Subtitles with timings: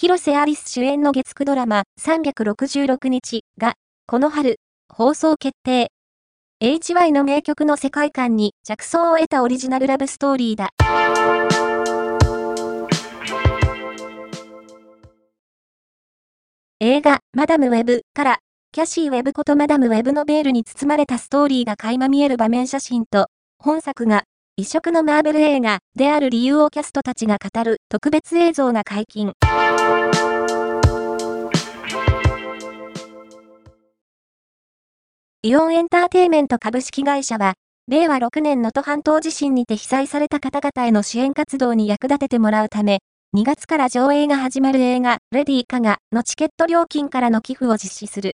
[0.00, 3.74] 広瀬アリス主演の月9ドラマ366日が、
[4.06, 5.90] この春、放送決定。
[6.62, 10.70] HY の名曲の世界観に着想を得たオリジナルラブストーリーだ。
[16.78, 18.38] 映画、マダムウェブから、
[18.70, 23.26] キャシー・ウェブことマダムウェブのベールに包まれたストーリーが垣間見える場面写真と、
[23.58, 24.22] 本作が
[24.60, 29.32] 異色のマーベル映画である理由をキャストたちが語る特別映像が解禁。
[35.42, 37.54] イオンエンターテイメント株式会社は、
[37.86, 42.98] 令和6年能登半島地震にて被災された方々への支援活動に役立ててもらうため、
[43.36, 48.32] 2月から上映が始まる映画、レディー・カガのチケット料金からの寄付を実施する。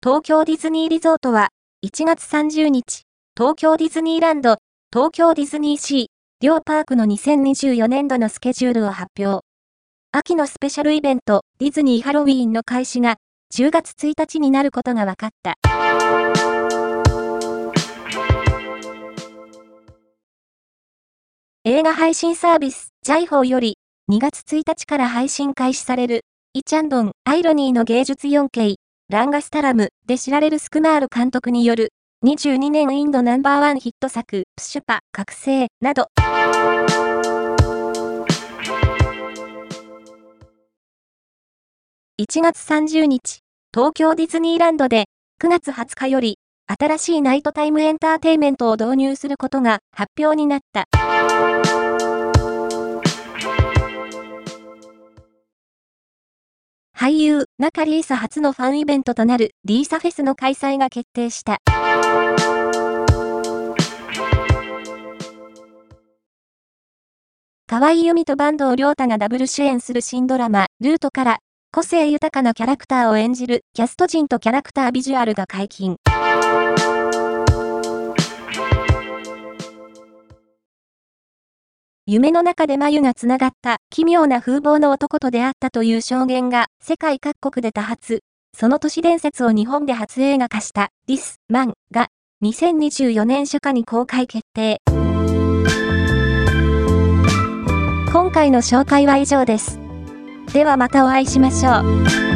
[0.00, 1.48] 東京ディズニーリゾートは、
[1.84, 3.02] 1月30日、
[3.36, 4.58] 東京ディズニーランド、
[4.92, 6.06] 東京ディズニーシー、
[6.40, 9.44] 両パークの2024年度のスケジュールを発表。
[10.12, 13.16] 秋のスペシャルイベント、ディズニーハロウィーンの開始が、
[13.52, 15.54] 10月1日になることが分かった。
[21.64, 23.78] 映画配信サービス、ジャイホーより、
[24.12, 26.20] 2月1日から配信開始される、
[26.52, 28.76] イチャンドン、アイロニーの芸術 4K、
[29.10, 31.94] ランガスタラムで知られるスクマール監督による
[32.26, 36.08] 22年インドナンバーワンヒット作プシュパ覚醒など。
[42.20, 43.38] 1月30日、
[43.72, 45.06] 東京ディズニーランドで
[45.42, 46.36] 9月20日より
[46.66, 50.84] 新しいナイトタイムエンターテイメントを導入することが発表になった。
[57.00, 61.58] 俳優、中リーサ初のファンイベントとなるリーサフェスの開催が決定した。
[67.68, 71.38] 河合由美と坂東亮太がダブル主演する新ドラマ、ルートから、
[71.70, 75.98] 個性豊かなキャラクターを演じるキャスト陣とキャラクタービジュアルが解禁。
[82.10, 88.20] 夢の中で眉がつながった奇妙な風貌の男と出会ったという証言が世界各国で多発。
[88.56, 92.08] その都市伝説を日本で初映画化したディス・マンが
[92.42, 94.80] 2024年初夏に公開決定。
[98.10, 99.78] 今回の紹介は以上です。
[100.54, 101.80] ではまたお会いしましょ
[102.24, 102.27] う。